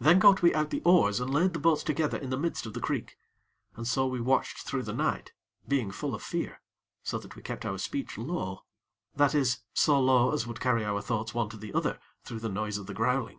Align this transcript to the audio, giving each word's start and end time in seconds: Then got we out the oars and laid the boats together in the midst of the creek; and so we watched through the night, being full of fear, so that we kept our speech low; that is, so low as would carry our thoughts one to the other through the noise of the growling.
Then 0.00 0.18
got 0.18 0.42
we 0.42 0.52
out 0.52 0.70
the 0.70 0.82
oars 0.84 1.20
and 1.20 1.32
laid 1.32 1.52
the 1.52 1.60
boats 1.60 1.84
together 1.84 2.18
in 2.18 2.30
the 2.30 2.36
midst 2.36 2.66
of 2.66 2.72
the 2.74 2.80
creek; 2.80 3.16
and 3.76 3.86
so 3.86 4.04
we 4.04 4.20
watched 4.20 4.62
through 4.64 4.82
the 4.82 4.92
night, 4.92 5.32
being 5.68 5.92
full 5.92 6.12
of 6.12 6.24
fear, 6.24 6.60
so 7.04 7.18
that 7.18 7.36
we 7.36 7.42
kept 7.42 7.64
our 7.64 7.78
speech 7.78 8.18
low; 8.18 8.64
that 9.14 9.32
is, 9.32 9.60
so 9.72 10.00
low 10.00 10.32
as 10.32 10.44
would 10.44 10.58
carry 10.58 10.84
our 10.84 11.00
thoughts 11.00 11.34
one 11.34 11.48
to 11.50 11.56
the 11.56 11.72
other 11.72 12.00
through 12.24 12.40
the 12.40 12.48
noise 12.48 12.78
of 12.78 12.86
the 12.88 12.94
growling. 12.94 13.38